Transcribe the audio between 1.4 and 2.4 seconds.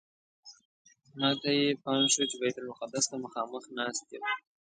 یې پام شو چې